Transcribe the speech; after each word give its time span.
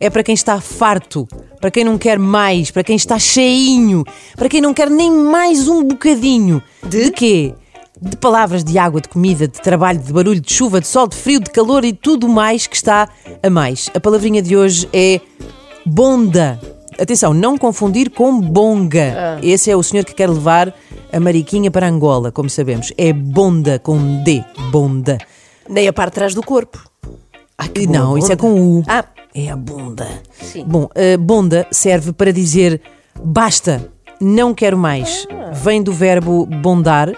é 0.00 0.08
para 0.08 0.22
quem 0.22 0.34
está 0.34 0.58
farto, 0.60 1.28
para 1.60 1.70
quem 1.70 1.84
não 1.84 1.98
quer 1.98 2.18
mais, 2.18 2.70
para 2.70 2.82
quem 2.82 2.96
está 2.96 3.18
cheinho, 3.18 4.02
para 4.34 4.48
quem 4.48 4.60
não 4.60 4.72
quer 4.72 4.88
nem 4.88 5.10
mais 5.10 5.68
um 5.68 5.84
bocadinho. 5.84 6.62
De, 6.82 7.04
de 7.04 7.10
quê? 7.10 7.54
De 8.00 8.16
palavras, 8.16 8.64
de 8.64 8.78
água, 8.78 8.98
de 8.98 9.10
comida, 9.10 9.46
de 9.46 9.60
trabalho, 9.60 9.98
de 9.98 10.10
barulho, 10.10 10.40
de 10.40 10.50
chuva, 10.50 10.80
de 10.80 10.86
sol, 10.86 11.06
de 11.06 11.14
frio, 11.14 11.38
de 11.38 11.50
calor 11.50 11.84
e 11.84 11.92
tudo 11.92 12.26
mais 12.30 12.66
que 12.66 12.74
está 12.74 13.10
a 13.42 13.50
mais. 13.50 13.90
A 13.94 14.00
palavrinha 14.00 14.40
de 14.40 14.56
hoje 14.56 14.88
é 14.90 15.20
bonda. 15.84 16.58
Atenção, 16.98 17.34
não 17.34 17.58
confundir 17.58 18.10
com 18.10 18.40
bonga. 18.40 19.38
Esse 19.42 19.70
é 19.70 19.76
o 19.76 19.82
senhor 19.82 20.04
que 20.04 20.14
quer 20.14 20.30
levar 20.30 20.74
a 21.12 21.20
mariquinha 21.20 21.70
para 21.70 21.88
Angola, 21.88 22.32
como 22.32 22.48
sabemos. 22.48 22.90
É 22.96 23.12
bonda 23.12 23.78
com 23.78 24.22
D, 24.22 24.42
bonda. 24.70 25.18
Nem 25.68 25.86
a 25.86 25.92
parte 25.92 26.12
de 26.12 26.14
trás 26.14 26.34
do 26.34 26.42
corpo. 26.42 26.82
Que 27.74 27.86
não, 27.86 28.16
isso 28.16 28.32
é 28.32 28.36
com 28.36 28.78
U. 28.78 28.82
Ah, 28.88 29.04
É 29.34 29.50
a 29.50 29.56
bunda. 29.56 30.08
Sim. 30.40 30.64
Bom, 30.64 30.88
a 30.94 31.16
bonda 31.18 31.66
serve 31.70 32.12
para 32.12 32.32
dizer 32.32 32.80
basta, 33.22 33.90
não 34.20 34.54
quero 34.54 34.76
mais. 34.76 35.26
Vem 35.52 35.82
do 35.82 35.92
verbo 35.92 36.46
bondar, 36.46 37.12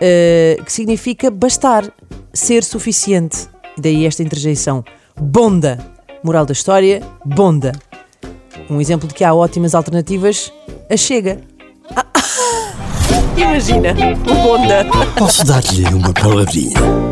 eh, 0.00 0.56
que 0.64 0.72
significa 0.72 1.30
bastar, 1.30 1.84
ser 2.32 2.64
suficiente. 2.64 3.48
Daí 3.78 4.06
esta 4.06 4.22
interjeição. 4.22 4.84
Bonda. 5.20 5.78
Moral 6.24 6.46
da 6.46 6.52
história, 6.52 7.02
bonda. 7.24 7.72
Um 8.70 8.80
exemplo 8.80 9.08
de 9.08 9.14
que 9.14 9.24
há 9.24 9.34
ótimas 9.34 9.74
alternativas, 9.74 10.52
a 10.88 10.96
chega. 10.96 11.40
imagina, 13.36 13.90
o 14.30 14.34
Bonda. 14.42 14.86
Posso 15.16 15.44
dar-lhe 15.44 15.84
uma 15.94 16.12
palavrinha? 16.12 17.11